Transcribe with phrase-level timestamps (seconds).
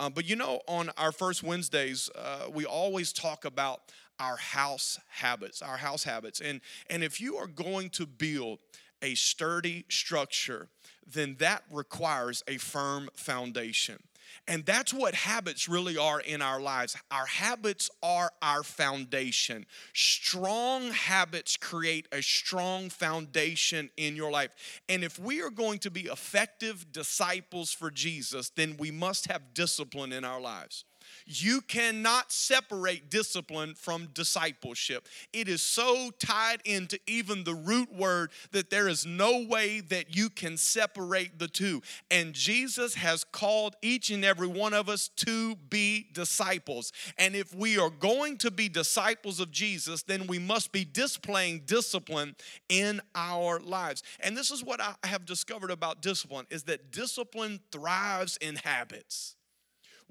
[0.00, 3.82] Uh, but you know, on our first Wednesdays, uh, we always talk about
[4.18, 6.40] our house habits, our house habits.
[6.40, 8.60] And, and if you are going to build
[9.02, 10.68] a sturdy structure,
[11.06, 13.98] then that requires a firm foundation.
[14.46, 16.96] And that's what habits really are in our lives.
[17.10, 19.66] Our habits are our foundation.
[19.94, 24.50] Strong habits create a strong foundation in your life.
[24.88, 29.54] And if we are going to be effective disciples for Jesus, then we must have
[29.54, 30.84] discipline in our lives.
[31.26, 35.08] You cannot separate discipline from discipleship.
[35.32, 40.14] It is so tied into even the root word that there is no way that
[40.14, 41.82] you can separate the two.
[42.10, 46.92] And Jesus has called each and every one of us to be disciples.
[47.18, 51.62] And if we are going to be disciples of Jesus, then we must be displaying
[51.66, 52.36] discipline
[52.68, 54.02] in our lives.
[54.20, 59.36] And this is what I have discovered about discipline is that discipline thrives in habits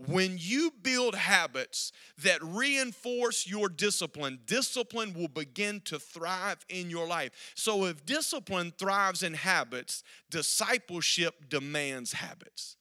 [0.07, 1.91] when you build habits
[2.23, 7.51] that reinforce your discipline, discipline will begin to thrive in your life.
[7.55, 12.77] So, if discipline thrives in habits, discipleship demands habits.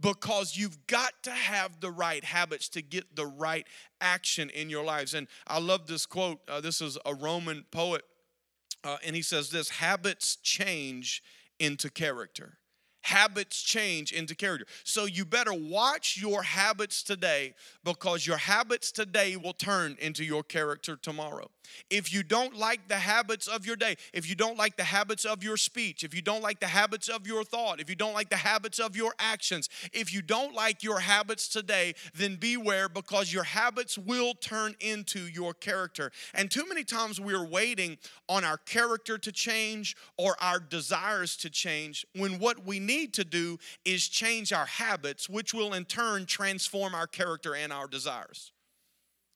[0.00, 3.66] Because you've got to have the right habits to get the right
[4.00, 5.12] action in your lives.
[5.12, 6.40] And I love this quote.
[6.48, 8.02] Uh, this is a Roman poet,
[8.82, 11.22] uh, and he says this habits change
[11.58, 12.59] into character
[13.10, 14.66] habits change into character.
[14.84, 20.44] So you better watch your habits today because your habits today will turn into your
[20.44, 21.50] character tomorrow.
[21.88, 25.24] If you don't like the habits of your day, if you don't like the habits
[25.24, 28.14] of your speech, if you don't like the habits of your thought, if you don't
[28.14, 32.88] like the habits of your actions, if you don't like your habits today, then beware
[32.88, 36.10] because your habits will turn into your character.
[36.34, 41.50] And too many times we're waiting on our character to change or our desires to
[41.50, 46.26] change when what we need to do is change our habits, which will in turn
[46.26, 48.52] transform our character and our desires.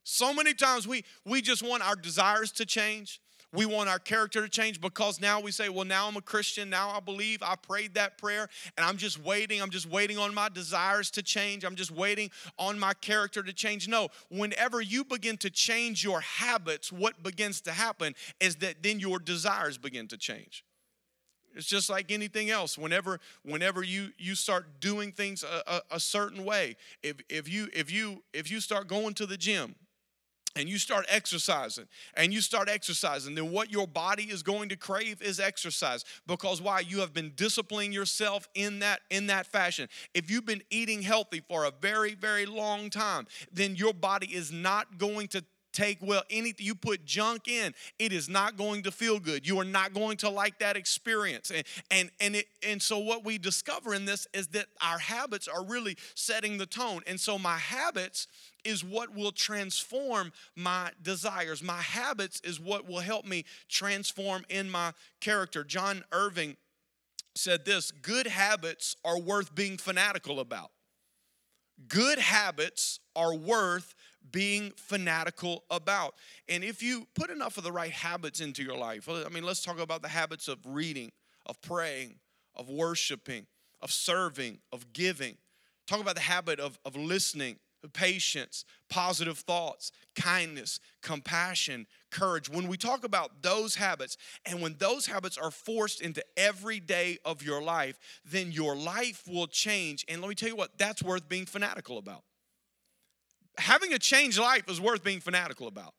[0.04, 3.20] So many times we, we just want our desires to change.
[3.54, 6.68] We want our character to change because now we say, well, now I'm a Christian.
[6.68, 9.62] Now I believe I prayed that prayer and I'm just waiting.
[9.62, 11.64] I'm just waiting on my desires to change.
[11.64, 13.86] I'm just waiting on my character to change.
[13.86, 18.98] No, whenever you begin to change your habits, what begins to happen is that then
[18.98, 20.64] your desires begin to change.
[21.54, 22.76] It's just like anything else.
[22.76, 27.68] Whenever, whenever you you start doing things a, a, a certain way, if if you
[27.72, 29.74] if you if you start going to the gym,
[30.56, 34.76] and you start exercising and you start exercising then what your body is going to
[34.76, 39.88] crave is exercise because why you have been disciplining yourself in that in that fashion
[40.14, 44.52] if you've been eating healthy for a very very long time then your body is
[44.52, 45.44] not going to
[45.74, 49.58] take well anything you put junk in it is not going to feel good you
[49.58, 53.36] are not going to like that experience and and and it and so what we
[53.36, 57.58] discover in this is that our habits are really setting the tone and so my
[57.58, 58.26] habits
[58.64, 61.62] is what will transform my desires.
[61.62, 65.62] My habits is what will help me transform in my character.
[65.64, 66.56] John Irving
[67.34, 70.70] said this good habits are worth being fanatical about.
[71.88, 73.94] Good habits are worth
[74.30, 76.14] being fanatical about.
[76.48, 79.62] And if you put enough of the right habits into your life, I mean, let's
[79.62, 81.12] talk about the habits of reading,
[81.46, 82.16] of praying,
[82.54, 83.46] of worshiping,
[83.82, 85.36] of serving, of giving.
[85.86, 87.56] Talk about the habit of, of listening,
[87.92, 92.48] patience, positive thoughts, kindness, compassion, courage.
[92.48, 97.18] When we talk about those habits, and when those habits are forced into every day
[97.24, 100.04] of your life, then your life will change.
[100.08, 102.22] And let me tell you what, that's worth being fanatical about.
[103.58, 105.94] Having a changed life is worth being fanatical about.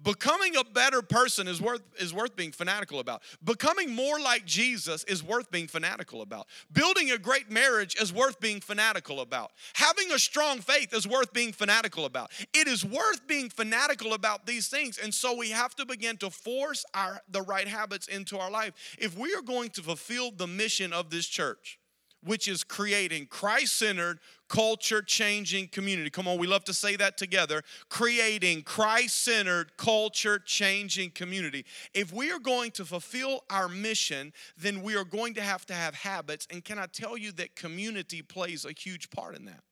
[0.00, 3.22] Becoming a better person is worth, is worth being fanatical about.
[3.42, 6.46] Becoming more like Jesus is worth being fanatical about.
[6.72, 9.50] Building a great marriage is worth being fanatical about.
[9.74, 12.30] Having a strong faith is worth being fanatical about.
[12.54, 14.98] It is worth being fanatical about these things.
[14.98, 18.74] And so we have to begin to force our, the right habits into our life.
[19.00, 21.80] If we are going to fulfill the mission of this church,
[22.22, 26.10] which is creating Christ centered, culture changing community.
[26.10, 27.62] Come on, we love to say that together.
[27.88, 31.64] Creating Christ centered, culture changing community.
[31.94, 35.74] If we are going to fulfill our mission, then we are going to have to
[35.74, 36.46] have habits.
[36.50, 39.62] And can I tell you that community plays a huge part in that?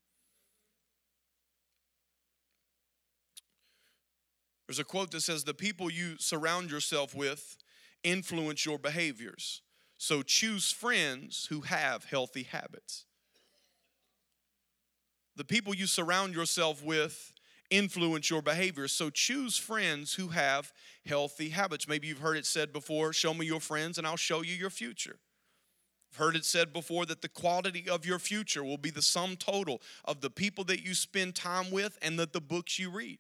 [4.67, 7.57] There's a quote that says, The people you surround yourself with
[8.03, 9.63] influence your behaviors.
[9.99, 13.07] So choose friends who have healthy habits.
[15.37, 17.33] The people you surround yourself with
[17.71, 18.89] influence your behavior.
[18.89, 20.73] So choose friends who have
[21.05, 21.89] healthy habits.
[21.89, 24.71] Maybe you've heard it said before show me your friends and I'll show you your
[24.71, 25.19] future.
[26.13, 29.37] I've heard it said before that the quality of your future will be the sum
[29.37, 33.19] total of the people that you spend time with and that the books you read.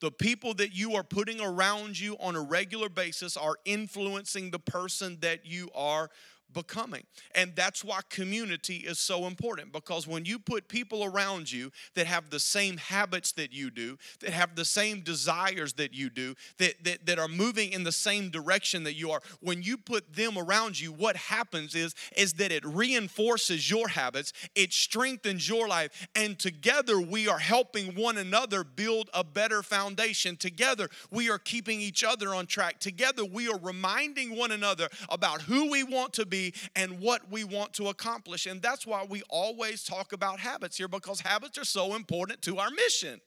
[0.00, 4.58] The people that you are putting around you on a regular basis are influencing the
[4.58, 6.10] person that you are
[6.54, 7.02] becoming.
[7.34, 12.06] And that's why community is so important because when you put people around you that
[12.06, 16.34] have the same habits that you do, that have the same desires that you do,
[16.58, 20.14] that, that, that are moving in the same direction that you are, when you put
[20.14, 25.68] them around you, what happens is, is that it reinforces your habits, it strengthens your
[25.68, 30.36] life, and together we are helping one another build a better foundation.
[30.36, 32.78] Together we are keeping each other on track.
[32.78, 36.43] Together we are reminding one another about who we want to be
[36.74, 38.46] and what we want to accomplish.
[38.46, 42.58] And that's why we always talk about habits here because habits are so important to
[42.58, 43.20] our mission.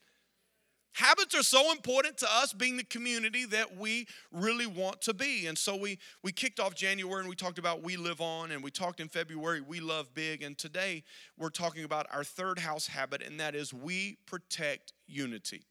[0.98, 5.46] Habits are so important to us being the community that we really want to be.
[5.46, 8.64] And so we we kicked off January and we talked about we live on and
[8.64, 11.04] we talked in February we love big and today
[11.38, 15.62] we're talking about our third house habit and that is we protect unity.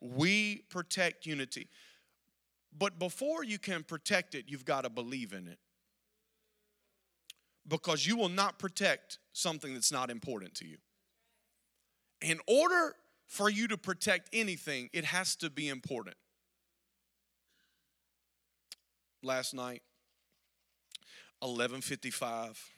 [0.00, 1.68] We protect unity.
[2.76, 5.58] But before you can protect it, you've got to believe in it
[7.66, 10.76] because you will not protect something that's not important to you.
[12.20, 12.94] In order
[13.26, 16.16] for you to protect anything, it has to be important.
[19.22, 19.82] Last night,
[21.42, 22.74] 11:55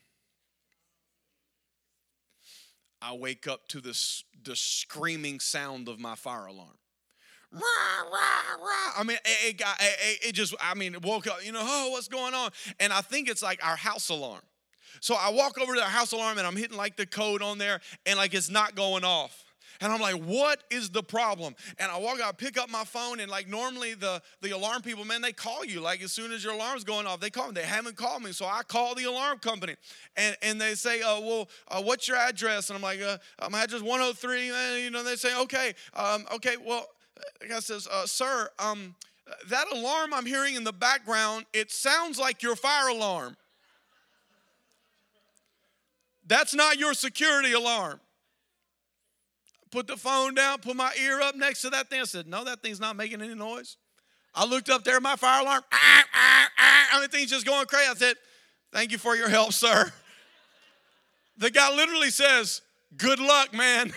[3.03, 6.79] I wake up to this the screaming sound of my fire alarm.
[8.99, 12.09] I mean, it, it, it, it just, I mean, woke up, you know, oh, what's
[12.09, 12.51] going on?
[12.81, 14.43] And I think it's like our house alarm.
[15.01, 17.59] So I walk over to the house alarm and I'm hitting like the code on
[17.59, 19.45] there and like it's not going off.
[19.81, 21.55] And I'm like, what is the problem?
[21.79, 25.05] And I walk out, pick up my phone, and like normally the, the alarm people,
[25.05, 25.81] man, they call you.
[25.81, 27.55] Like as soon as your alarm's going off, they call me.
[27.55, 28.33] They haven't called me.
[28.33, 29.77] So I call the alarm company.
[30.17, 32.71] And, and they say, uh, well, uh, what's your address?
[32.71, 33.19] And I'm like, uh,
[33.51, 34.51] my address 103.
[34.51, 36.87] And, you know, they say, okay, um, okay, well,
[37.41, 38.95] the guy says, uh, sir, um,
[39.49, 43.37] that alarm I'm hearing in the background, it sounds like your fire alarm.
[46.27, 48.01] That's not your security alarm.
[49.71, 52.01] Put the phone down, put my ear up next to that thing.
[52.01, 53.77] I said, No, that thing's not making any noise.
[54.35, 57.91] I looked up there, at my fire alarm, ah, ah, ah, everything's just going crazy.
[57.91, 58.17] I said,
[58.73, 59.93] Thank you for your help, sir.
[61.39, 62.63] The guy literally says,
[62.97, 63.93] Good luck, man.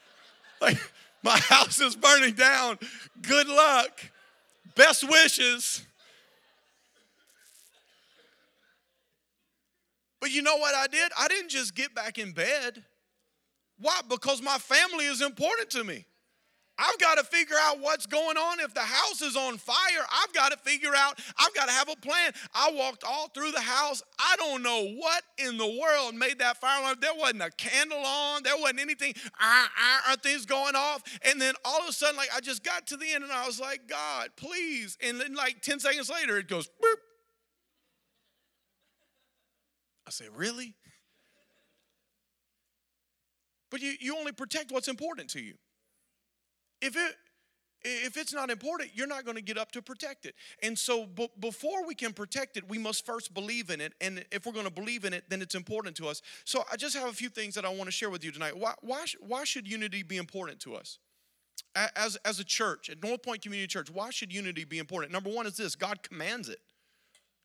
[0.60, 0.78] like,
[1.22, 2.78] my house is burning down.
[3.22, 4.00] Good luck.
[4.76, 5.84] Best wishes.
[10.20, 11.10] But you know what I did?
[11.18, 12.84] I didn't just get back in bed.
[13.78, 14.00] Why?
[14.08, 16.04] Because my family is important to me.
[16.78, 18.60] I've got to figure out what's going on.
[18.60, 19.74] If the house is on fire,
[20.22, 22.32] I've got to figure out, I've got to have a plan.
[22.54, 24.00] I walked all through the house.
[24.18, 26.98] I don't know what in the world made that fire alarm.
[27.00, 31.02] There wasn't a candle on, there wasn't anything, ah, ah, ah, things going off.
[31.22, 33.44] And then all of a sudden, like I just got to the end and I
[33.44, 34.96] was like, God, please.
[35.02, 37.07] And then like 10 seconds later, it goes, boop.
[40.08, 40.74] I say, really?
[43.70, 45.52] But you, you only protect what's important to you.
[46.80, 47.14] If it
[47.84, 50.34] if it's not important, you're not going to get up to protect it.
[50.64, 53.92] And so, b- before we can protect it, we must first believe in it.
[54.00, 56.20] And if we're going to believe in it, then it's important to us.
[56.44, 58.56] So, I just have a few things that I want to share with you tonight.
[58.56, 60.98] Why, why, why should unity be important to us?
[61.94, 65.12] As, as a church, at North Point Community Church, why should unity be important?
[65.12, 66.58] Number one is this God commands it.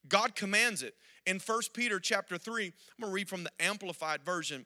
[0.08, 0.96] God commands it.
[1.26, 4.66] In 1 Peter chapter 3, I'm going to read from the Amplified Version.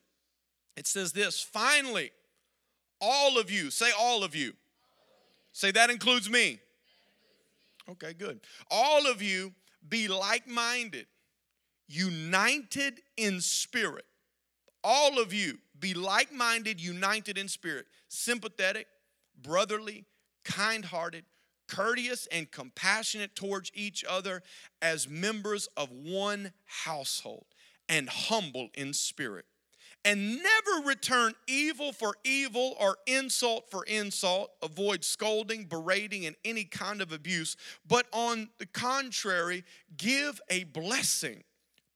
[0.75, 2.11] It says this Finally,
[2.99, 4.53] all of you, say all of you.
[5.51, 6.59] Say that includes me.
[7.89, 8.41] Okay, good.
[8.69, 9.53] All of you
[9.87, 11.07] be like minded,
[11.87, 14.05] united in spirit.
[14.83, 18.87] All of you be like minded, united in spirit, sympathetic,
[19.41, 20.05] brotherly,
[20.43, 21.23] kind hearted,
[21.67, 24.41] courteous, and compassionate towards each other
[24.81, 27.45] as members of one household,
[27.89, 29.45] and humble in spirit
[30.07, 34.51] and never return evil for evil or insult for insult.
[34.63, 39.65] Avoid scolding, berating, and any kind of abuse, but on the contrary,
[39.97, 41.43] give a blessing.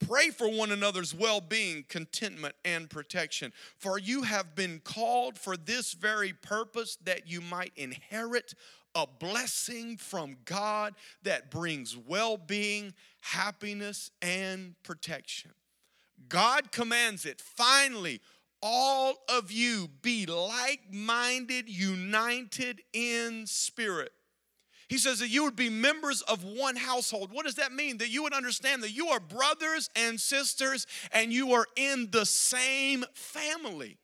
[0.05, 3.53] Pray for one another's well being, contentment, and protection.
[3.77, 8.55] For you have been called for this very purpose that you might inherit
[8.95, 15.51] a blessing from God that brings well being, happiness, and protection.
[16.29, 17.41] God commands it.
[17.41, 18.21] Finally,
[18.61, 24.11] all of you be like minded, united in spirit.
[24.87, 27.31] He says that you would be members of one household.
[27.31, 27.99] What does that mean?
[27.99, 32.25] That you would understand that you are brothers and sisters and you are in the
[32.25, 33.97] same family.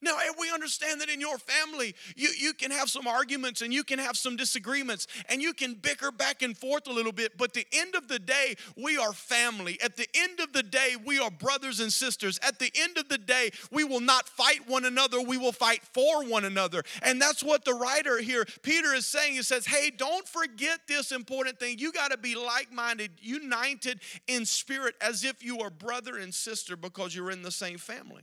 [0.00, 3.72] Now, eh, we understand that in your family, you, you can have some arguments and
[3.72, 7.36] you can have some disagreements and you can bicker back and forth a little bit,
[7.36, 9.78] but the end of the day, we are family.
[9.82, 12.38] At the end of the day, we are brothers and sisters.
[12.46, 15.82] At the end of the day, we will not fight one another, we will fight
[15.92, 16.84] for one another.
[17.02, 19.34] And that's what the writer here, Peter, is saying.
[19.34, 21.78] He says, Hey, don't forget this important thing.
[21.78, 26.32] You got to be like minded, united in spirit, as if you are brother and
[26.32, 28.22] sister because you're in the same family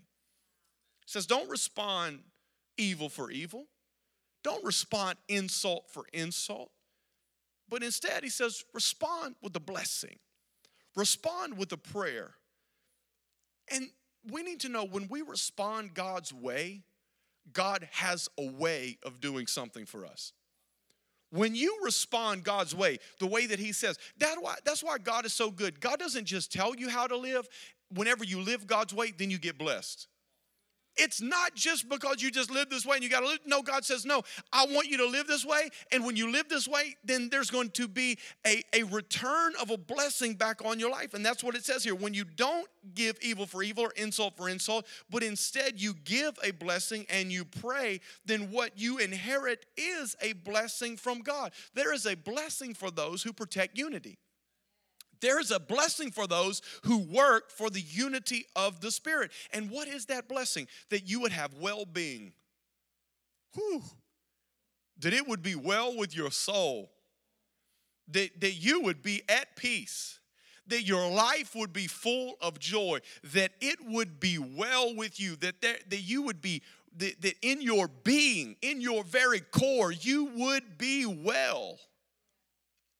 [1.06, 2.20] says, don't respond
[2.78, 3.66] evil for evil.
[4.44, 6.72] Don't respond insult for insult.
[7.68, 10.18] But instead, he says, respond with a blessing,
[10.96, 12.36] respond with a prayer.
[13.72, 13.90] And
[14.32, 16.84] we need to know when we respond God's way,
[17.54, 20.34] God has a way of doing something for us.
[21.32, 25.26] When you respond God's way, the way that He says, that why, that's why God
[25.26, 25.82] is so good.
[25.82, 27.48] God doesn't just tell you how to live.
[27.94, 30.08] Whenever you live God's way, then you get blessed.
[30.98, 33.40] It's not just because you just live this way and you got to live.
[33.46, 34.24] No, God says, no,
[34.54, 35.70] I want you to live this way.
[35.92, 39.72] And when you live this way, then there's going to be a, a return of
[39.72, 41.14] a blessing back on your life.
[41.14, 41.96] And that's what it says here.
[41.96, 46.38] When you don't give evil for evil or insult for insult, but instead you give
[46.44, 51.52] a blessing and you pray, then what you inherit is a blessing from God.
[51.74, 54.18] There is a blessing for those who protect unity.
[55.26, 59.32] There's a blessing for those who work for the unity of the Spirit.
[59.52, 60.68] And what is that blessing?
[60.92, 62.32] That you would have well being.
[65.00, 66.92] That it would be well with your soul.
[68.10, 70.20] That, that you would be at peace.
[70.68, 73.00] That your life would be full of joy.
[73.34, 75.38] That it would be well with you.
[75.38, 76.62] That, there, that you would be,
[76.98, 81.80] that, that in your being, in your very core, you would be well.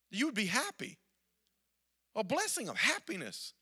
[0.10, 0.98] You would be happy
[2.16, 3.54] a blessing of happiness.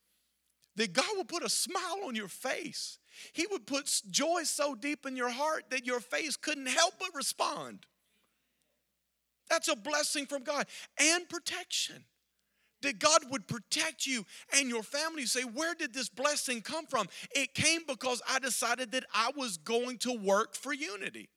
[0.75, 2.98] That God will put a smile on your face.
[3.33, 7.10] He would put joy so deep in your heart that your face couldn't help but
[7.13, 7.86] respond.
[9.50, 10.65] That's a blessing from God
[10.98, 12.05] and protection.
[12.81, 14.25] That God would protect you
[14.57, 15.22] and your family.
[15.22, 17.07] You say, Where did this blessing come from?
[17.31, 21.29] It came because I decided that I was going to work for unity.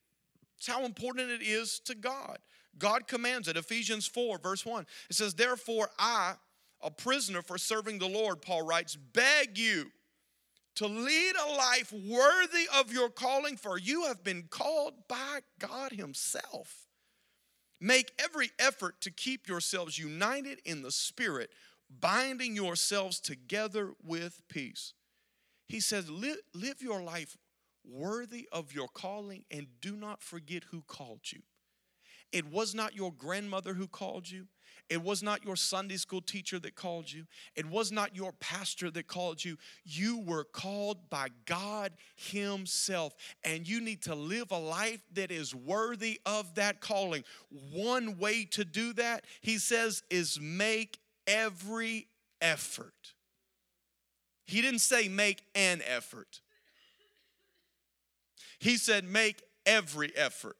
[0.56, 2.38] It's how important it is to God.
[2.78, 3.56] God commands it.
[3.56, 4.86] Ephesians 4, verse 1.
[5.10, 6.34] It says, Therefore, I,
[6.82, 9.90] a prisoner for serving the Lord, Paul writes, beg you
[10.76, 15.92] to lead a life worthy of your calling, for you have been called by God
[15.92, 16.86] Himself.
[17.80, 21.50] Make every effort to keep yourselves united in the Spirit,
[21.88, 24.92] binding yourselves together with peace.
[25.68, 27.36] He says, live, your life
[27.84, 31.40] worthy of your calling and do not forget who called you.
[32.32, 34.48] It was not your grandmother who called you.
[34.88, 37.26] It was not your Sunday school teacher that called you.
[37.56, 39.56] It was not your pastor that called you.
[39.84, 45.54] You were called by God Himself, and you need to live a life that is
[45.54, 47.24] worthy of that calling.
[47.72, 52.06] One way to do that, He says, is make every
[52.40, 53.14] effort.
[54.44, 56.40] He didn't say make an effort,
[58.60, 60.56] He said make every effort.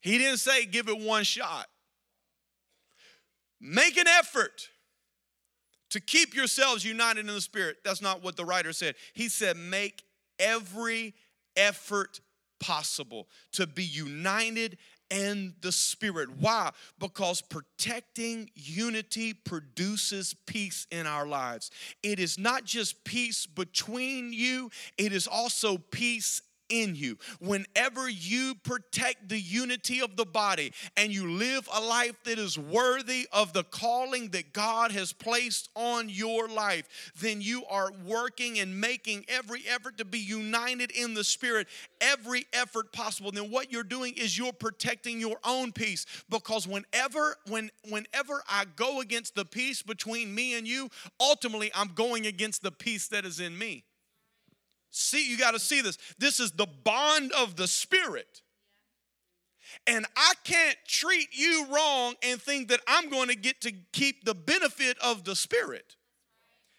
[0.00, 1.66] He didn't say give it one shot.
[3.60, 4.68] Make an effort
[5.90, 7.78] to keep yourselves united in the Spirit.
[7.84, 8.94] That's not what the writer said.
[9.14, 10.02] He said, make
[10.38, 11.14] every
[11.56, 12.20] effort
[12.60, 14.78] possible to be united
[15.10, 16.28] in the Spirit.
[16.38, 16.70] Why?
[16.98, 21.70] Because protecting unity produces peace in our lives.
[22.02, 27.18] It is not just peace between you, it is also peace in you.
[27.40, 32.58] Whenever you protect the unity of the body and you live a life that is
[32.58, 38.58] worthy of the calling that God has placed on your life, then you are working
[38.58, 41.68] and making every effort to be united in the Spirit,
[42.00, 43.30] every effort possible.
[43.30, 48.64] Then what you're doing is you're protecting your own peace because whenever when whenever I
[48.76, 53.24] go against the peace between me and you, ultimately I'm going against the peace that
[53.24, 53.84] is in me.
[54.90, 55.98] See, you got to see this.
[56.18, 58.42] This is the bond of the Spirit.
[59.86, 64.24] And I can't treat you wrong and think that I'm going to get to keep
[64.24, 65.96] the benefit of the Spirit.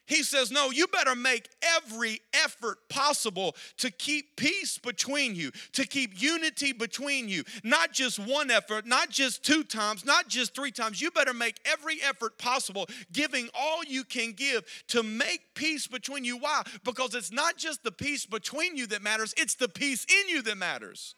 [0.09, 1.47] He says, No, you better make
[1.77, 7.43] every effort possible to keep peace between you, to keep unity between you.
[7.63, 10.99] Not just one effort, not just two times, not just three times.
[10.99, 16.25] You better make every effort possible, giving all you can give to make peace between
[16.25, 16.37] you.
[16.37, 16.63] Why?
[16.83, 20.41] Because it's not just the peace between you that matters, it's the peace in you
[20.41, 21.13] that matters.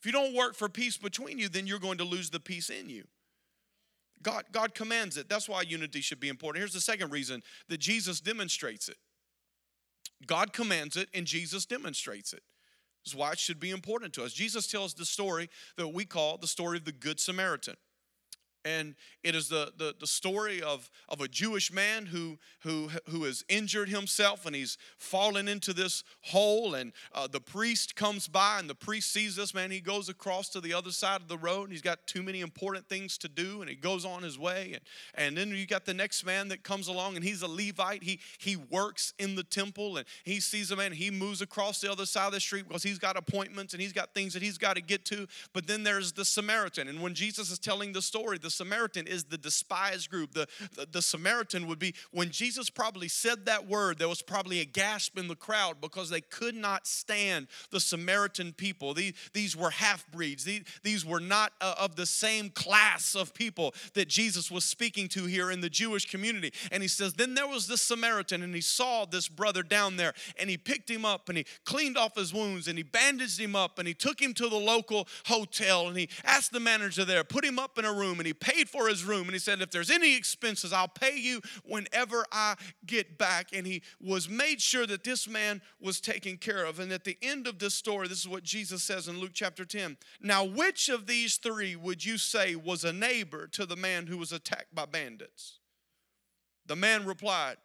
[0.00, 2.70] If you don't work for peace between you, then you're going to lose the peace
[2.70, 3.04] in you.
[4.22, 5.28] God, God commands it.
[5.28, 6.60] That's why unity should be important.
[6.60, 8.96] Here's the second reason that Jesus demonstrates it.
[10.26, 12.42] God commands it and Jesus demonstrates it.
[13.04, 14.32] This is why it should be important to us.
[14.32, 17.76] Jesus tells the story that we call the story of the Good Samaritan
[18.64, 23.24] and it is the, the, the, story of, of a Jewish man who, who, who
[23.24, 26.74] has injured himself and he's fallen into this hole.
[26.74, 29.70] And uh, the priest comes by, and the priest sees this man.
[29.70, 32.40] He goes across to the other side of the road, and he's got too many
[32.40, 34.72] important things to do, and he goes on his way.
[34.74, 34.82] And,
[35.14, 38.02] and then you got the next man that comes along, and he's a Levite.
[38.02, 41.90] He, he works in the temple, and he sees a man, he moves across the
[41.90, 44.58] other side of the street because he's got appointments and he's got things that he's
[44.58, 45.26] got to get to.
[45.52, 46.88] But then there's the Samaritan.
[46.88, 50.32] And when Jesus is telling the story, the Samaritan is the despised group.
[50.32, 54.60] The, the, the, Samaritan would be, when Jesus probably said that word, there was probably
[54.60, 58.94] a gasp in the crowd because they could not stand the Samaritan people.
[58.94, 63.34] These, these were half breeds, these, these were not uh, of the same class of
[63.34, 66.52] people that Jesus was speaking to here in the Jewish community.
[66.70, 70.14] And he says, Then there was this Samaritan, and he saw this brother down there,
[70.38, 73.56] and he picked him up, and he cleaned off his wounds, and he bandaged him
[73.56, 77.24] up, and he took him to the local hotel, and he asked the manager there,
[77.24, 79.22] put him up in a room, and he paid for his room.
[79.22, 82.54] And he said, If there's any expenses, I'll pay you whenever I
[82.86, 83.48] get back.
[83.52, 86.80] And he was made sure that this man was taken care of.
[86.80, 89.64] And at the end of this story, this is what Jesus says in Luke chapter
[89.64, 89.96] 10.
[90.20, 94.18] Now, which of these three would you say was a neighbor to the man who
[94.18, 95.58] was attacked by bandits?
[96.66, 97.56] The man replied,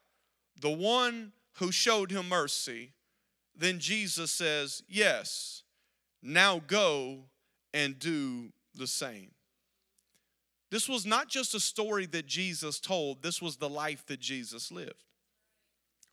[0.59, 2.93] The one who showed him mercy.
[3.55, 5.63] Then Jesus says, Yes,
[6.21, 7.25] now go
[7.73, 9.31] and do the same.
[10.73, 14.71] This was not just a story that Jesus told, this was the life that Jesus
[14.71, 15.03] lived.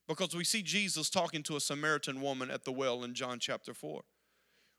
[0.06, 3.72] Because we see Jesus talking to a Samaritan woman at the well in John chapter
[3.72, 4.02] 4.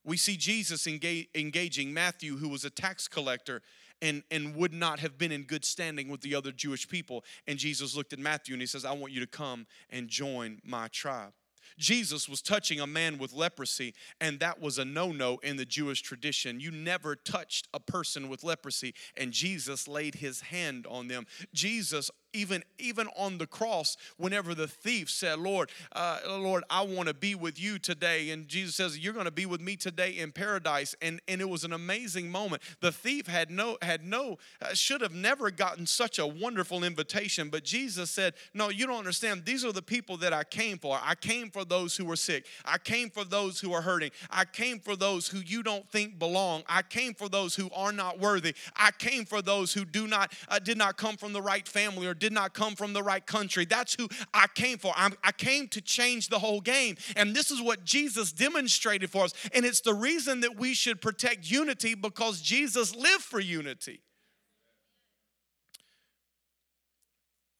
[0.06, 3.64] We see Jesus engage, engaging Matthew, who was a tax collector
[4.04, 7.24] and, and would not have been in good standing with the other Jewish people.
[7.48, 10.60] And Jesus looked at Matthew and he says, I want you to come and join
[10.64, 11.34] my tribe.
[11.82, 15.66] Jesus was touching a man with leprosy, and that was a no no in the
[15.66, 16.60] Jewish tradition.
[16.60, 21.26] You never touched a person with leprosy, and Jesus laid his hand on them.
[21.54, 27.08] Jesus even even on the cross whenever the thief said lord uh, lord i want
[27.08, 30.12] to be with you today and jesus says you're going to be with me today
[30.17, 32.62] in paradise and and it was an amazing moment.
[32.82, 37.50] The thief had no had no uh, should have never gotten such a wonderful invitation
[37.50, 39.46] but jesus said no you don't understand.
[39.46, 41.00] These are the people that i came for.
[41.02, 42.46] I came for those who were sick.
[42.65, 44.12] I came for those who are hurting.
[44.30, 46.63] I came for those who you don't think belong.
[46.67, 48.54] I came for those who are not worthy.
[48.76, 52.08] I came for those who do not uh, did not come from the right family
[52.08, 53.65] or did not come from the right country.
[53.65, 54.93] That's who I came for.
[54.95, 56.95] I'm, i came to change the whole game.
[57.17, 59.34] And this is what Jesus demonstrated for us.
[59.53, 64.01] And it's the reason that we should protect unity because Jesus lived for unity.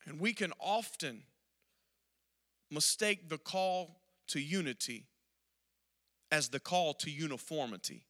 [0.06, 1.24] And we can often
[2.70, 5.08] mistake the call to unity
[6.32, 8.06] as the call to uniformity.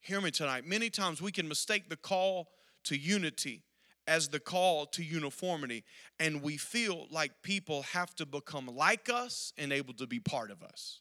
[0.00, 0.66] Hear me tonight.
[0.66, 2.48] Many times we can mistake the call
[2.84, 3.62] to unity
[4.08, 5.84] as the call to uniformity,
[6.18, 10.50] and we feel like people have to become like us and able to be part
[10.50, 11.00] of us.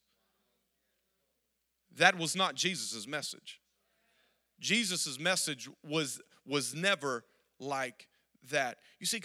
[1.96, 3.62] That was not Jesus' message.
[4.60, 7.24] Jesus' message was, was never
[7.60, 8.08] like
[8.52, 8.78] that.
[9.00, 9.22] You see,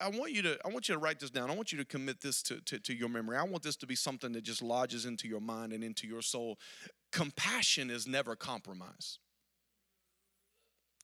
[0.00, 1.50] I want you to I want you to write this down.
[1.50, 3.36] I want you to commit this to, to, to, your memory.
[3.36, 6.22] I want this to be something that just lodges into your mind and into your
[6.22, 6.58] soul.
[7.12, 9.18] Compassion is never compromise.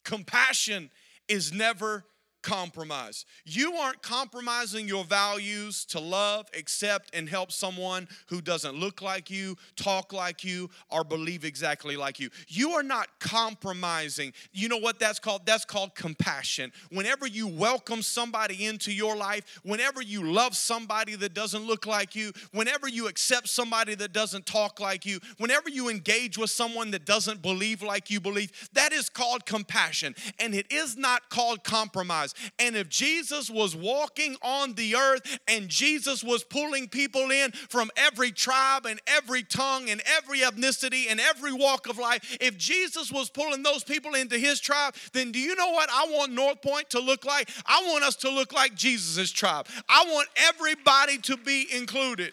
[0.02, 0.90] Compassion
[1.28, 2.04] is never
[2.46, 3.26] compromise.
[3.44, 9.28] You aren't compromising your values to love, accept, and help someone who doesn't look like
[9.28, 12.30] you, talk like you, or believe exactly like you.
[12.46, 14.32] You are not compromising.
[14.52, 15.44] You know what that's called?
[15.44, 16.70] That's called compassion.
[16.92, 22.14] Whenever you welcome somebody into your life, whenever you love somebody that doesn't look like
[22.14, 26.92] you, whenever you accept somebody that doesn't talk like you, whenever you engage with someone
[26.92, 30.14] that doesn't believe like you believe, that is called compassion.
[30.38, 32.34] And it is not called compromise.
[32.58, 37.90] And if Jesus was walking on the earth and Jesus was pulling people in from
[37.96, 43.12] every tribe and every tongue and every ethnicity and every walk of life, if Jesus
[43.12, 46.62] was pulling those people into his tribe, then do you know what I want North
[46.62, 47.50] Point to look like?
[47.66, 49.66] I want us to look like Jesus' tribe.
[49.88, 52.32] I want everybody to be included.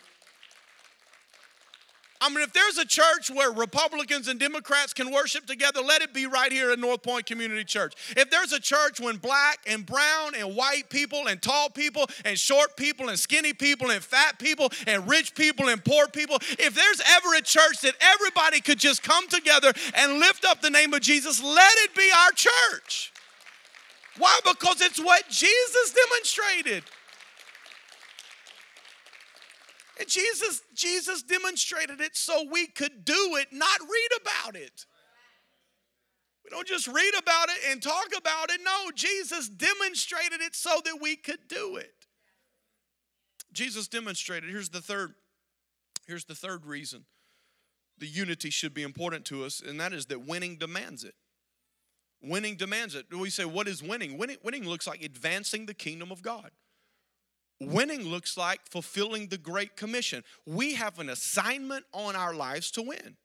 [2.23, 6.13] I mean, if there's a church where Republicans and Democrats can worship together, let it
[6.13, 7.95] be right here at North Point Community Church.
[8.15, 12.39] If there's a church when black and brown and white people and tall people and
[12.39, 16.73] short people and skinny people and fat people and rich people and poor people, if
[16.73, 20.93] there's ever a church that everybody could just come together and lift up the name
[20.93, 23.11] of Jesus, let it be our church.
[24.17, 24.39] Why?
[24.45, 26.85] Because it's what Jesus demonstrated.
[29.99, 34.85] And Jesus, Jesus demonstrated it so we could do it, not read about it.
[36.43, 38.59] We don't just read about it and talk about it.
[38.63, 41.93] No, Jesus demonstrated it so that we could do it.
[43.53, 44.49] Jesus demonstrated.
[44.49, 45.13] Here's the third.
[46.07, 47.05] Here's the third reason
[47.99, 51.13] the unity should be important to us, and that is that winning demands it.
[52.21, 53.05] Winning demands it.
[53.13, 54.17] We say, what is winning?
[54.17, 56.51] Winning, winning looks like advancing the kingdom of God.
[57.71, 60.23] Winning looks like fulfilling the Great Commission.
[60.45, 63.15] We have an assignment on our lives to win.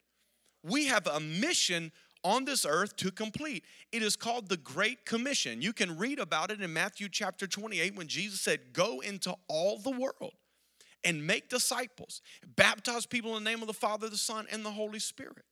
[0.63, 1.93] We have a mission
[2.25, 3.65] on this earth to complete.
[3.93, 5.63] It is called the Great Commission.
[5.63, 9.79] You can read about it in Matthew chapter 28 when Jesus said, Go into all
[9.79, 10.35] the world
[11.05, 12.23] and make disciples,
[12.57, 15.45] baptize people in the name of the Father, the Son, and the Holy Spirit.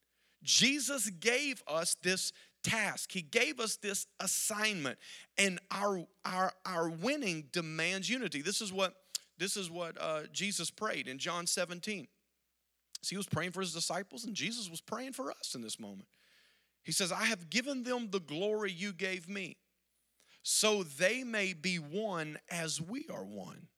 [0.43, 2.33] Jesus gave us this
[2.67, 3.13] task.
[3.13, 4.99] He gave us this assignment.
[5.39, 8.43] And our our our winning demands unity.
[8.43, 8.95] This is what
[9.39, 12.09] this is what uh, Jesus prayed in John 17.
[13.03, 15.79] So he was praying for his disciples, and Jesus was praying for us in this
[15.79, 16.09] moment.
[16.83, 19.59] He says, I have given them the glory you gave me,
[20.43, 23.69] so they may be one as we are one.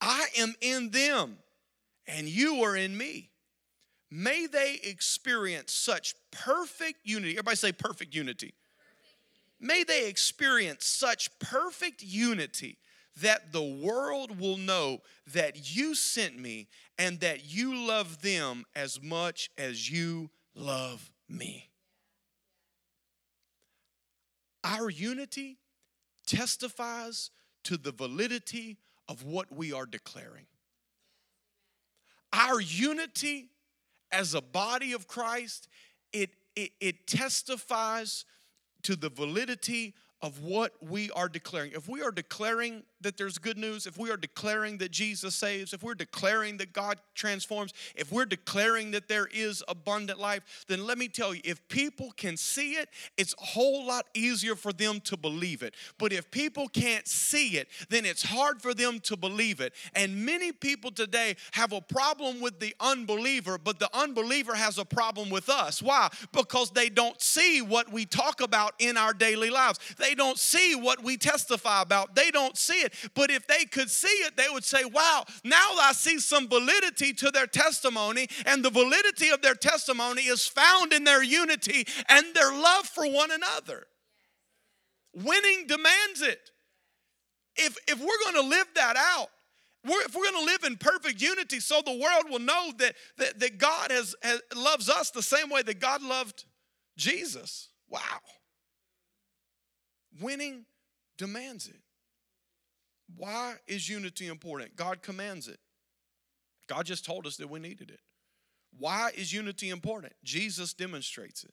[0.00, 1.38] I am in them,
[2.06, 3.29] and you are in me
[4.10, 7.32] May they experience such perfect unity.
[7.32, 8.54] Everybody say perfect unity.
[9.60, 12.78] May they experience such perfect unity
[13.20, 16.68] that the world will know that you sent me
[16.98, 21.70] and that you love them as much as you love me.
[24.64, 25.58] Our unity
[26.26, 27.30] testifies
[27.64, 30.46] to the validity of what we are declaring.
[32.32, 33.50] Our unity
[34.12, 35.68] as a body of Christ,
[36.12, 38.24] it, it, it testifies
[38.82, 41.72] to the validity of what we are declaring.
[41.74, 45.72] If we are declaring that there's good news, if we are declaring that Jesus saves,
[45.72, 50.86] if we're declaring that God transforms, if we're declaring that there is abundant life, then
[50.86, 54.72] let me tell you, if people can see it, it's a whole lot easier for
[54.72, 55.74] them to believe it.
[55.98, 59.74] But if people can't see it, then it's hard for them to believe it.
[59.94, 64.84] And many people today have a problem with the unbeliever, but the unbeliever has a
[64.84, 65.82] problem with us.
[65.82, 66.08] Why?
[66.32, 69.78] Because they don't see what we talk about in our daily lives.
[69.98, 72.14] They don't see what we testify about.
[72.14, 73.10] They don't see it it.
[73.14, 77.12] But if they could see it, they would say, wow, now I see some validity
[77.14, 78.28] to their testimony.
[78.46, 83.10] And the validity of their testimony is found in their unity and their love for
[83.10, 83.86] one another.
[85.14, 86.50] Winning demands it.
[87.56, 89.28] If, if we're going to live that out,
[89.84, 92.94] we're, if we're going to live in perfect unity so the world will know that,
[93.16, 96.44] that, that God has, has, loves us the same way that God loved
[96.96, 97.68] Jesus.
[97.88, 98.00] Wow.
[100.20, 100.66] Winning
[101.16, 101.80] demands it.
[103.20, 104.76] Why is unity important?
[104.76, 105.58] God commands it.
[106.66, 108.00] God just told us that we needed it.
[108.78, 110.14] Why is unity important?
[110.24, 111.52] Jesus demonstrates it.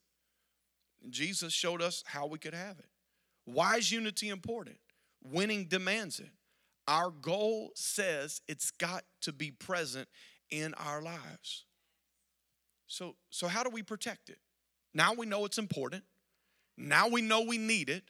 [1.09, 2.87] Jesus showed us how we could have it.
[3.43, 4.77] Why is unity important?
[5.21, 6.29] Winning demands it.
[6.87, 10.07] Our goal says it's got to be present
[10.49, 11.65] in our lives.
[12.87, 14.37] So, so how do we protect it?
[14.93, 16.05] Now we know it's important.
[16.77, 18.03] Now we know we need it.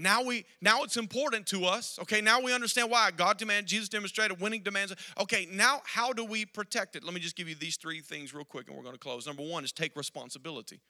[0.00, 1.98] Now we now it's important to us.
[2.00, 4.94] Okay, now we understand why God demanded, Jesus demonstrated, winning demands.
[5.20, 7.04] Okay, now how do we protect it?
[7.04, 9.26] Let me just give you these three things real quick and we're going to close.
[9.26, 10.80] Number one is take responsibility.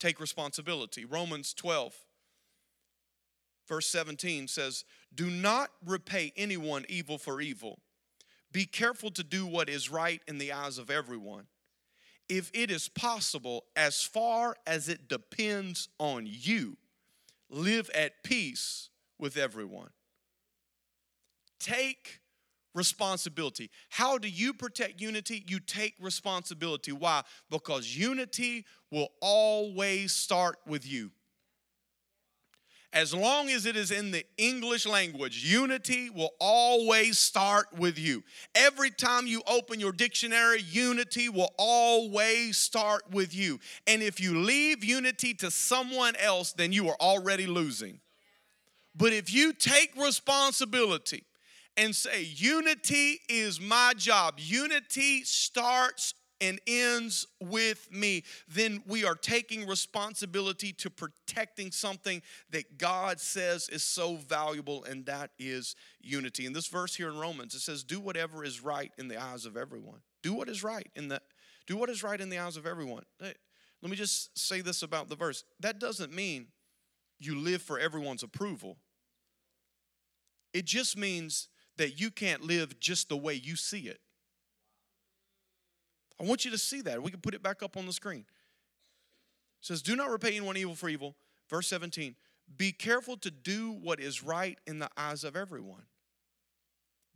[0.00, 1.04] Take responsibility.
[1.04, 1.92] Romans 12,
[3.68, 7.80] verse 17 says, Do not repay anyone evil for evil.
[8.52, 11.44] Be careful to do what is right in the eyes of everyone.
[12.26, 16.78] If it is possible, as far as it depends on you
[17.50, 19.90] live at peace with everyone.
[21.58, 22.20] Take
[22.74, 23.70] responsibility.
[23.88, 25.44] How do you protect unity?
[25.48, 26.92] You take responsibility.
[26.92, 27.22] Why?
[27.50, 31.10] Because unity will always start with you
[32.92, 38.24] as long as it is in the English language, unity will always start with you.
[38.54, 43.60] Every time you open your dictionary, unity will always start with you.
[43.86, 48.00] And if you leave unity to someone else, then you are already losing.
[48.96, 51.24] But if you take responsibility
[51.76, 54.34] and say, Unity is my job.
[54.38, 62.78] Unity starts and ends with me, then we are taking responsibility to protecting something that
[62.78, 66.46] God says is so valuable, and that is unity.
[66.46, 69.46] In this verse here in Romans, it says, Do whatever is right in the eyes
[69.46, 70.00] of everyone.
[70.22, 71.20] Do what is right in the
[71.66, 73.04] do what is right in the eyes of everyone.
[73.20, 75.44] Let me just say this about the verse.
[75.60, 76.46] That doesn't mean
[77.20, 78.78] you live for everyone's approval.
[80.54, 84.00] It just means that you can't live just the way you see it.
[86.20, 87.02] I want you to see that.
[87.02, 88.24] We can put it back up on the screen.
[89.60, 91.16] It says, Do not repay anyone evil for evil.
[91.48, 92.14] Verse 17,
[92.56, 95.82] be careful to do what is right in the eyes of everyone.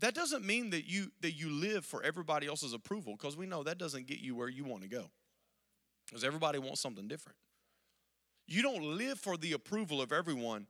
[0.01, 3.63] That doesn't mean that you that you live for everybody else's approval, because we know
[3.63, 5.11] that doesn't get you where you want to go.
[6.07, 7.39] Because everybody wants something different.
[8.47, 10.67] You don't live for the approval of everyone,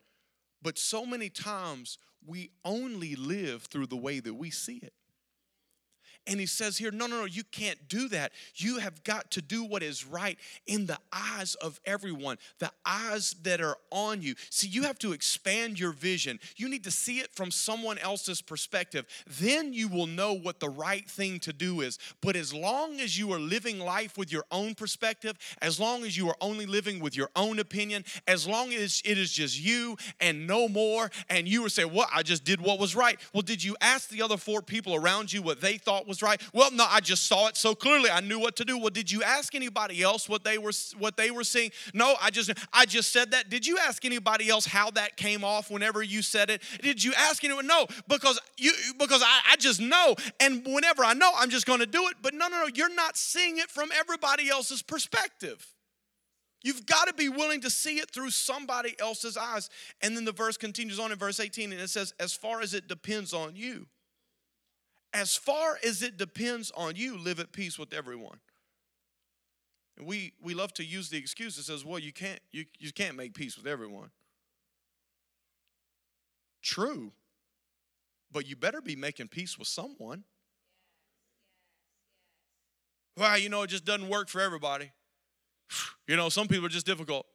[0.60, 4.92] but so many times we only live through the way that we see it.
[6.26, 8.32] And he says here, no, no, no, you can't do that.
[8.54, 13.34] You have got to do what is right in the eyes of everyone, the eyes
[13.42, 14.34] that are on you.
[14.48, 16.38] See, you have to expand your vision.
[16.56, 19.06] You need to see it from someone else's perspective.
[19.40, 21.98] Then you will know what the right thing to do is.
[22.20, 26.16] But as long as you are living life with your own perspective, as long as
[26.16, 29.96] you are only living with your own opinion, as long as it is just you
[30.20, 33.18] and no more, and you were saying, Well, I just did what was right.
[33.32, 36.40] Well, did you ask the other four people around you what they thought was right?
[36.52, 38.10] Well, no, I just saw it so clearly.
[38.10, 38.76] I knew what to do.
[38.76, 41.70] Well, did you ask anybody else what they were what they were seeing?
[41.94, 43.48] No, I just I just said that.
[43.48, 46.62] Did you ask anybody else how that came off whenever you said it?
[46.82, 47.66] Did you ask anyone?
[47.66, 50.16] No, because you because I, I just know.
[50.40, 52.16] And whenever I know, I'm just to do it.
[52.20, 55.66] But no, no, no, you're not seeing it from everybody else's perspective.
[56.62, 59.68] You've got to be willing to see it through somebody else's eyes.
[60.00, 62.74] And then the verse continues on in verse 18 and it says, As far as
[62.74, 63.86] it depends on you
[65.12, 68.38] as far as it depends on you, live at peace with everyone.
[70.00, 73.16] We, we love to use the excuse that says, well, you can't, you, you can't
[73.16, 74.10] make peace with everyone.
[76.62, 77.12] True,
[78.30, 80.24] but you better be making peace with someone.
[83.16, 84.90] Well, you know, it just doesn't work for everybody.
[86.08, 87.26] You know, some people are just difficult.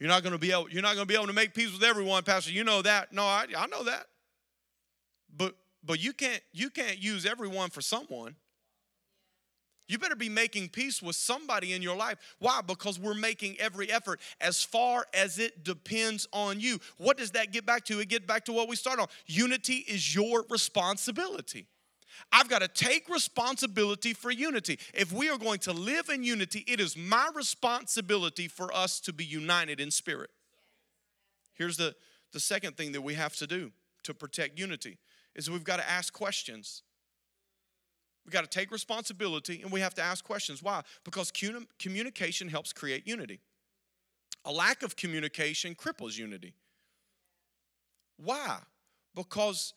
[0.00, 1.70] You're not going to be able, you're not going to be able to make peace
[1.72, 2.50] with everyone, Pastor.
[2.50, 3.12] You know that.
[3.12, 4.06] No, I, I know that.
[5.36, 8.36] But but you can't you can't use everyone for someone.
[9.88, 12.16] You better be making peace with somebody in your life.
[12.38, 12.60] Why?
[12.66, 16.78] Because we're making every effort as far as it depends on you.
[16.96, 18.00] What does that get back to?
[18.00, 19.08] It get back to what we started on.
[19.26, 21.66] Unity is your responsibility.
[22.30, 24.78] I've got to take responsibility for unity.
[24.94, 29.12] If we are going to live in unity, it is my responsibility for us to
[29.12, 30.30] be united in spirit.
[31.54, 31.94] Here's the,
[32.32, 33.72] the second thing that we have to do
[34.04, 34.98] to protect unity
[35.34, 36.82] is we've got to ask questions.
[38.24, 40.62] We've got to take responsibility and we have to ask questions.
[40.62, 40.82] Why?
[41.04, 41.32] Because
[41.78, 43.40] communication helps create unity.
[44.44, 46.54] A lack of communication cripples unity.
[48.16, 48.58] Why?
[49.14, 49.74] Because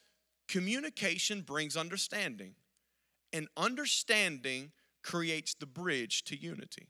[0.47, 2.53] communication brings understanding,
[3.33, 4.71] and understanding
[5.03, 6.87] creates the bridge to unity.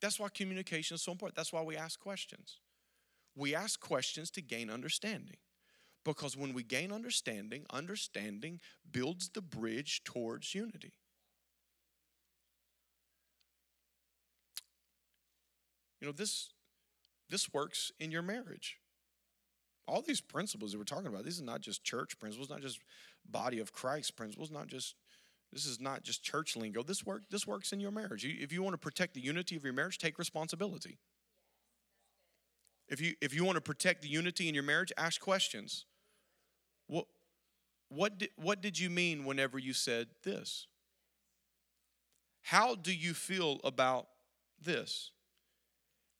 [0.00, 1.36] That's why communication is so important.
[1.36, 2.60] That's why we ask questions.
[3.34, 5.36] We ask questions to gain understanding.
[6.06, 10.92] Because when we gain understanding, understanding builds the bridge towards unity.
[16.00, 16.50] You know, this,
[17.28, 18.78] this works in your marriage.
[19.88, 22.78] All these principles that we're talking about, these are not just church principles, not just
[23.28, 24.94] body of Christ principles, not just
[25.52, 26.82] this is not just church lingo.
[26.82, 28.24] This work this works in your marriage.
[28.24, 30.98] You, if you want to protect the unity of your marriage, take responsibility.
[32.88, 35.86] If you if you want to protect the unity in your marriage, ask questions.
[37.88, 40.66] What, did, what did you mean whenever you said this?
[42.42, 44.08] How do you feel about
[44.62, 45.10] this?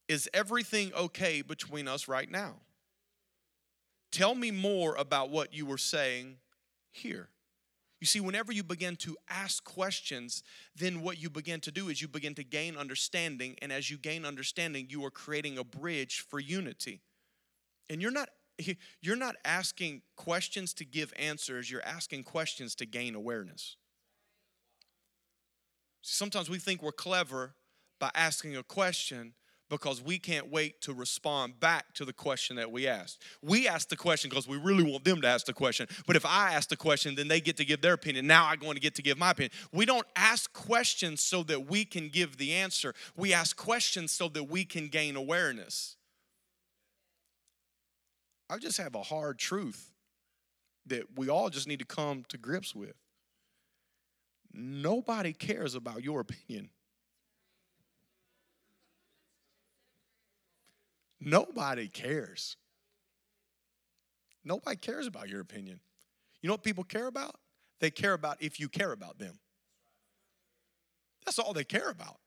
[0.09, 2.55] Is everything okay between us right now?
[4.13, 6.37] Tell me more about what you were saying
[6.93, 7.29] here.
[8.01, 10.43] You see, whenever you begin to ask questions,
[10.75, 13.57] then what you begin to do is you begin to gain understanding.
[13.63, 17.01] And as you gain understanding, you are creating a bridge for unity.
[17.89, 18.29] And you're not
[19.01, 23.77] you're not asking questions to give answers, you're asking questions to gain awareness.
[26.03, 27.55] Sometimes we think we're clever
[27.99, 29.35] by asking a question
[29.69, 33.23] because we can't wait to respond back to the question that we asked.
[33.43, 35.89] We ask the question because we really want them to ask the question.
[36.07, 38.27] But if I ask the question, then they get to give their opinion.
[38.27, 39.51] Now I'm going to get to give my opinion.
[39.73, 42.95] We don't ask questions so that we can give the answer.
[43.17, 45.97] We ask questions so that we can gain awareness.
[48.49, 49.93] I just have a hard truth
[50.87, 52.95] that we all just need to come to grips with.
[54.53, 56.71] Nobody cares about your opinion.
[61.21, 62.57] Nobody cares.
[64.45, 65.81] Nobody cares about your opinion.
[66.41, 67.35] You know what people care about?
[67.81, 69.41] They care about if you care about them.
[71.25, 72.19] That's all they care about.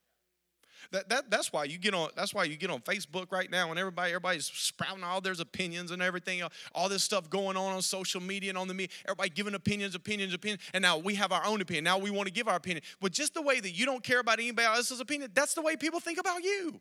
[0.91, 3.69] That, that, that's why you get on that's why you get on Facebook right now
[3.69, 6.41] and everybody everybody's sprouting all their opinions and everything
[6.73, 9.95] all this stuff going on on social media and on the media everybody giving opinions
[9.95, 11.83] opinions opinions and now we have our own opinion.
[11.83, 12.83] Now we want to give our opinion.
[12.99, 15.75] But just the way that you don't care about anybody else's opinion that's the way
[15.75, 16.79] people think about you.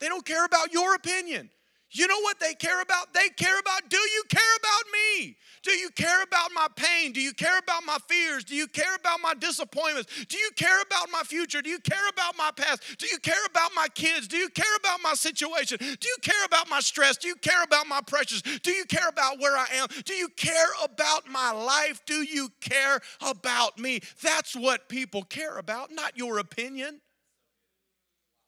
[0.00, 1.50] They don't care about your opinion
[1.90, 3.14] you know what they care about?
[3.14, 5.36] They care about do you care about me?
[5.62, 7.12] Do you care about my pain?
[7.12, 8.44] Do you care about my fears?
[8.44, 10.24] Do you care about my disappointments?
[10.26, 11.62] Do you care about my future?
[11.62, 12.98] Do you care about my past?
[12.98, 14.28] Do you care about my kids?
[14.28, 15.78] Do you care about my situation?
[15.78, 17.16] Do you care about my stress?
[17.16, 18.42] Do you care about my pressures?
[18.42, 19.86] Do you care about where I am?
[20.04, 22.02] Do you care about my life?
[22.06, 24.00] Do you care about me?
[24.22, 27.00] That's what people care about, not your opinion.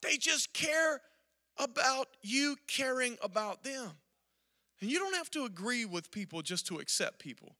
[0.01, 1.01] They just care
[1.59, 3.91] about you caring about them.
[4.79, 7.55] And you don't have to agree with people just to accept people.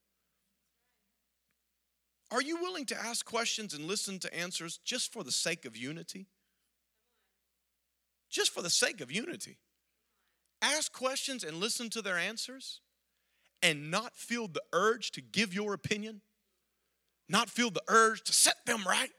[2.29, 5.77] Are you willing to ask questions and listen to answers just for the sake of
[5.77, 6.27] unity?
[8.29, 9.57] Just for the sake of unity.
[10.61, 12.81] Ask questions and listen to their answers
[13.61, 16.21] and not feel the urge to give your opinion,
[17.29, 19.11] not feel the urge to set them right.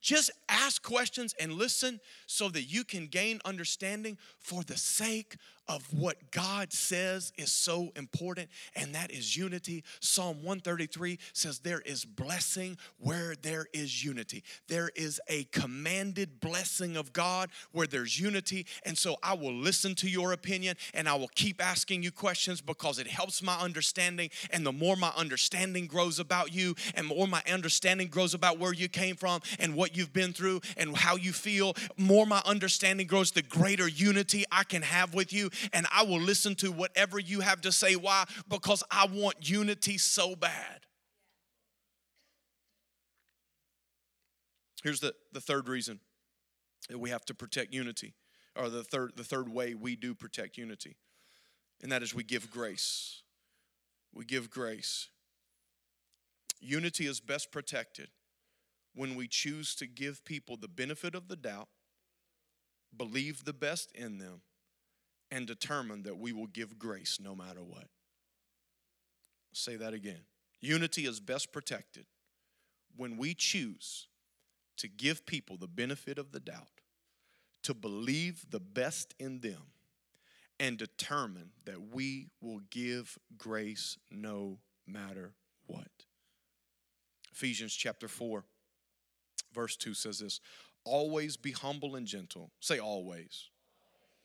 [0.00, 5.36] Just ask questions and listen so that you can gain understanding for the sake
[5.70, 9.84] of what God says is so important, and that is unity.
[10.00, 14.42] Psalm 133 says, There is blessing where there is unity.
[14.66, 18.66] There is a commanded blessing of God where there's unity.
[18.84, 22.60] And so I will listen to your opinion and I will keep asking you questions
[22.60, 24.30] because it helps my understanding.
[24.50, 28.72] And the more my understanding grows about you, and more my understanding grows about where
[28.72, 33.06] you came from and what you've been through and how you feel, more my understanding
[33.06, 37.18] grows, the greater unity I can have with you and I will listen to whatever
[37.18, 37.96] you have to say.
[37.96, 38.24] Why?
[38.48, 40.86] Because I want unity so bad.
[44.82, 46.00] Here's the, the third reason
[46.88, 48.14] that we have to protect unity,
[48.56, 50.96] or the third, the third way we do protect unity,
[51.82, 53.22] and that is we give grace.
[54.12, 55.08] We give grace.
[56.60, 58.08] Unity is best protected
[58.94, 61.68] when we choose to give people the benefit of the doubt,
[62.96, 64.42] believe the best in them,
[65.30, 67.88] and determine that we will give grace no matter what.
[69.50, 70.24] I'll say that again.
[70.60, 72.06] Unity is best protected
[72.96, 74.08] when we choose
[74.76, 76.80] to give people the benefit of the doubt,
[77.62, 79.72] to believe the best in them,
[80.58, 85.32] and determine that we will give grace no matter
[85.66, 85.88] what.
[87.32, 88.44] Ephesians chapter 4,
[89.54, 90.40] verse 2 says this
[90.84, 92.50] Always be humble and gentle.
[92.60, 93.50] Say always.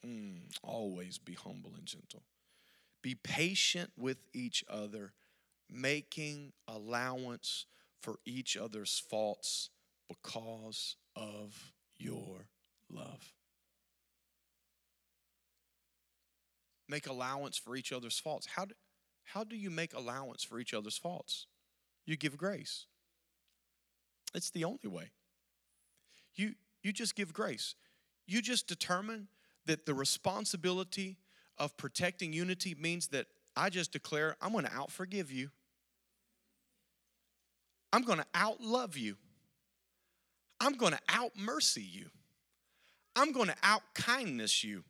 [0.05, 2.23] Mm, always be humble and gentle.
[3.01, 5.13] Be patient with each other,
[5.69, 7.65] making allowance
[8.01, 9.69] for each other's faults
[10.07, 12.47] because of your
[12.89, 13.33] love.
[16.87, 18.47] Make allowance for each other's faults.
[18.55, 18.75] How do,
[19.23, 21.47] how do you make allowance for each other's faults?
[22.05, 22.85] You give grace.
[24.35, 25.11] It's the only way.
[26.35, 27.73] You, you just give grace.
[28.27, 29.29] You just determine
[29.65, 31.17] that the responsibility
[31.57, 35.49] of protecting unity means that I just declare I'm going to out forgive you.
[37.93, 39.15] I'm going to out love you.
[40.59, 42.07] I'm going to out mercy you.
[43.15, 44.83] I'm going to out kindness you.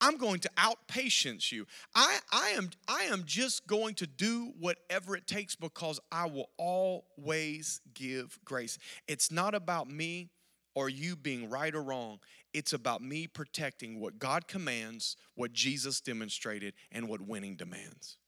[0.00, 1.66] I'm going to out patience you.
[1.94, 6.50] I, I, am, I am just going to do whatever it takes because I will
[6.58, 8.78] always give grace.
[9.08, 10.28] It's not about me
[10.76, 12.20] or you being right or wrong.
[12.52, 18.18] It's about me protecting what God commands, what Jesus demonstrated, and what winning demands.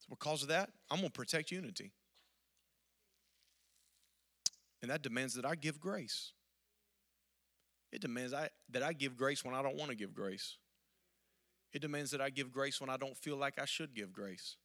[0.00, 1.92] So because of that, I'm going to protect unity.
[4.82, 6.32] And that demands that I give grace.
[7.92, 10.56] It demands I, that I give grace when I don't want to give grace.
[11.72, 14.56] It demands that I give grace when I don't feel like I should give grace.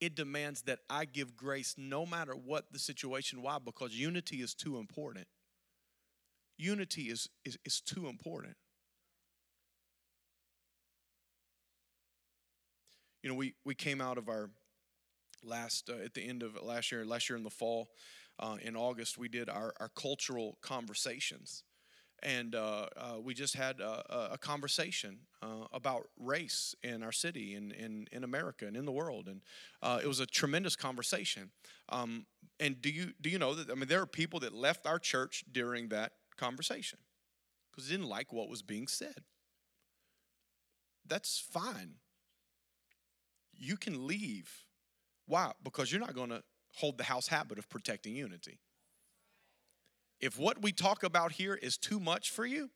[0.00, 3.42] It demands that I give grace no matter what the situation.
[3.42, 3.58] Why?
[3.62, 5.26] Because unity is too important
[6.60, 8.56] unity is, is, is too important.
[13.22, 14.50] You know, we, we came out of our
[15.42, 17.88] last, uh, at the end of last year, last year in the fall,
[18.38, 21.64] uh, in August, we did our, our cultural conversations.
[22.22, 27.54] And uh, uh, we just had a, a conversation uh, about race in our city
[27.54, 29.40] and in, in America and in the world, and
[29.82, 31.50] uh, it was a tremendous conversation.
[31.88, 32.26] Um,
[32.58, 34.98] and do you do you know that I mean there are people that left our
[34.98, 36.98] church during that conversation
[37.70, 39.24] because they didn't like what was being said.
[41.06, 41.94] That's fine.
[43.56, 44.64] You can leave.
[45.26, 45.52] Why?
[45.62, 46.42] Because you're not going to
[46.76, 48.58] hold the house habit of protecting unity.
[50.20, 52.70] If what we talk about here is too much for you,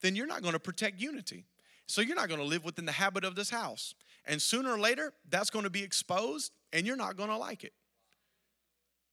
[0.00, 1.44] then you're not going to protect unity.
[1.86, 3.94] So you're not going to live within the habit of this house.
[4.24, 7.64] And sooner or later, that's going to be exposed and you're not going to like
[7.64, 7.72] it.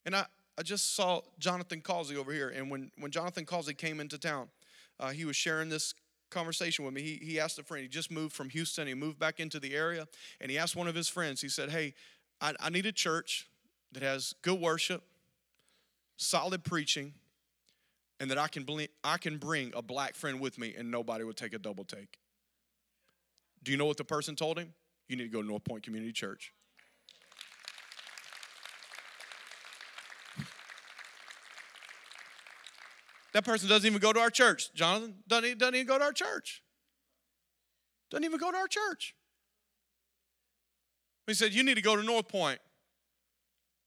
[0.06, 0.24] And I,
[0.56, 2.48] I just saw Jonathan Causey over here.
[2.48, 4.48] And when, when Jonathan Causey came into town,
[4.98, 5.94] uh, he was sharing this
[6.30, 7.02] conversation with me.
[7.02, 9.74] He, he asked a friend, he just moved from Houston, he moved back into the
[9.74, 10.06] area,
[10.40, 11.94] and he asked one of his friends, he said, Hey,
[12.40, 13.48] I, I need a church
[13.92, 15.02] that has good worship,
[16.16, 17.14] solid preaching,
[18.20, 21.24] and that I can, bl- I can bring a black friend with me and nobody
[21.24, 22.18] would take a double take.
[23.62, 24.74] Do you know what the person told him?
[25.08, 26.52] You need to go to North Point Community Church.
[33.32, 34.72] That person doesn't even go to our church.
[34.74, 36.62] Jonathan doesn't doesn't even go to our church.
[38.10, 39.14] Doesn't even go to our church.
[41.26, 42.58] He said, You need to go to North Point.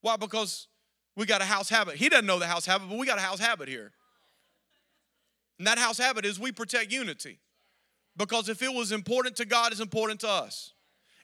[0.02, 0.16] Why?
[0.16, 0.68] Because
[1.16, 1.96] we got a house habit.
[1.96, 3.92] He doesn't know the house habit, but we got a house habit here.
[5.64, 7.40] And that house habit is we protect unity.
[8.18, 10.74] Because if it was important to God, it's important to us.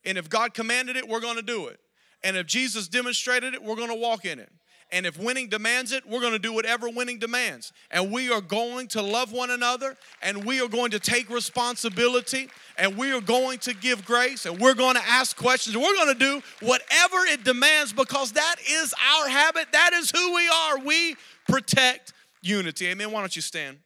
[0.06, 1.78] And if God commanded it, we're going to do it.
[2.24, 4.50] And if Jesus demonstrated it, we're going to walk in it.
[4.94, 7.74] And if winning demands it, we're going to do whatever winning demands.
[7.92, 12.48] And we are going to love one another and we are going to take responsibility
[12.78, 15.76] and we are going to give grace and we're going to ask questions.
[15.76, 19.68] We're going to do whatever it demands because that is our habit.
[19.74, 20.80] That is who we are.
[20.80, 22.88] We protect unity.
[22.88, 23.12] Amen.
[23.12, 23.80] Why don't you stand?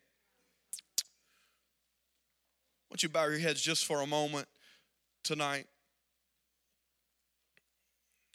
[2.94, 4.48] Don't you bow your heads just for a moment
[5.24, 5.66] tonight?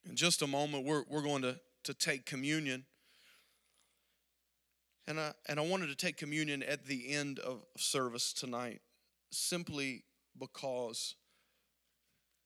[0.08, 2.84] In just a moment, we're, we're going to to take communion.
[5.06, 8.80] And I, and I wanted to take communion at the end of service tonight
[9.30, 10.02] simply
[10.36, 11.14] because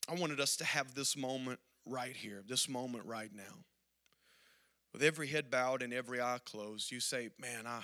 [0.06, 3.64] I wanted us to have this moment right here, this moment right now.
[4.92, 7.80] With every head bowed and every eye closed, you say, Man, I,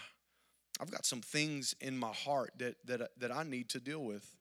[0.81, 4.37] I've got some things in my heart that, that, that I need to deal with.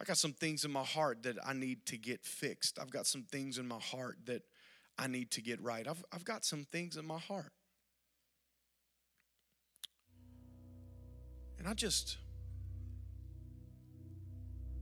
[0.00, 2.78] I got some things in my heart that I need to get fixed.
[2.80, 4.42] I've got some things in my heart that
[4.98, 5.86] I need to get right.
[5.86, 7.52] I've, I've got some things in my heart.
[11.58, 12.18] And I just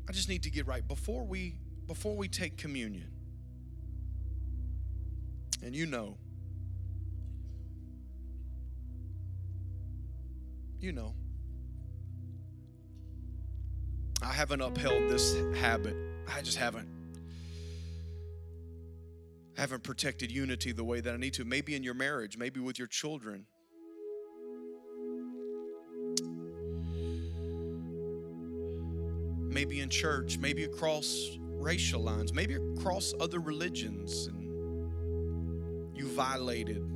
[0.09, 3.11] I just need to get right before we before we take communion.
[5.63, 6.17] And you know
[10.81, 11.15] you know
[14.23, 15.97] I haven't upheld this habit.
[16.29, 16.89] I just haven't
[19.57, 21.45] I haven't protected unity the way that I need to.
[21.45, 23.47] Maybe in your marriage, maybe with your children.
[29.53, 36.87] Maybe in church, maybe across racial lines, maybe across other religions and you violated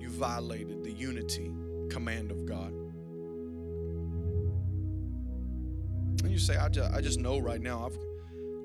[0.00, 1.52] you violated the unity
[1.90, 2.79] command of God.
[6.30, 7.98] You say I just, I just know right now I've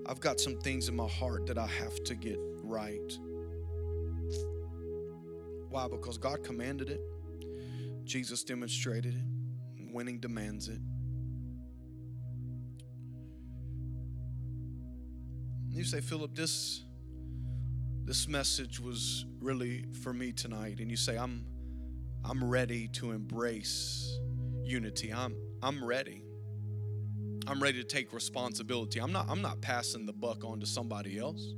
[0.08, 3.18] I've got some things in my heart that I have to get right.
[5.70, 5.88] Why?
[5.88, 7.02] Because God commanded it,
[8.04, 10.80] Jesus demonstrated it, winning demands it.
[15.70, 16.84] You say, Philip, this
[18.06, 21.46] this message was really for me tonight, and you say, I'm
[22.24, 24.18] I'm ready to embrace
[24.64, 25.12] unity.
[25.12, 26.25] I'm I'm ready.
[27.48, 29.00] I'm ready to take responsibility.
[29.00, 31.54] I'm not I'm not passing the buck on to somebody else.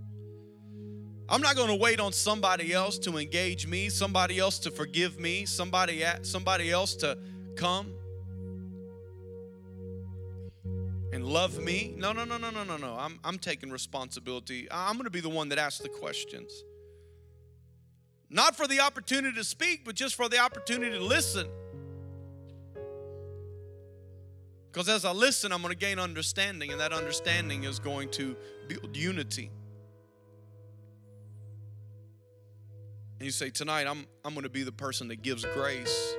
[1.30, 5.20] I'm not going to wait on somebody else to engage me, somebody else to forgive
[5.20, 7.18] me, somebody somebody else to
[7.56, 7.94] come
[11.14, 11.94] and love me.
[11.98, 12.96] No, no, no, no, no, no, no.
[12.98, 14.68] I'm I'm taking responsibility.
[14.72, 16.52] I'm going to be the one that asks the questions.
[18.30, 21.48] Not for the opportunity to speak, but just for the opportunity to listen.
[24.78, 28.36] Because as I listen, I'm going to gain understanding, and that understanding is going to
[28.68, 29.50] build unity.
[33.18, 36.14] And you say, Tonight, I'm, I'm going to be the person that gives grace.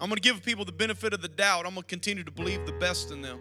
[0.00, 1.66] I'm going to give people the benefit of the doubt.
[1.66, 3.38] I'm going to continue to believe the best in them.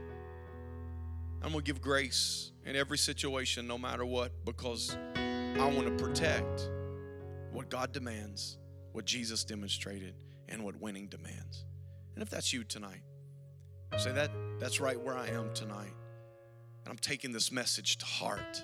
[1.42, 6.04] I'm going to give grace in every situation, no matter what, because I want to
[6.04, 6.70] protect
[7.54, 8.58] what God demands,
[8.92, 10.14] what Jesus demonstrated,
[10.54, 11.66] and what winning demands.
[12.14, 13.02] And if that's you tonight,
[13.98, 15.94] say that that's right where I am tonight.
[16.86, 18.64] And I'm taking this message to heart.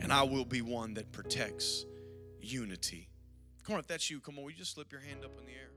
[0.00, 1.84] And I will be one that protects
[2.40, 3.08] unity.
[3.64, 5.44] Come on, if that's you, come on, will you just slip your hand up in
[5.44, 5.70] the air?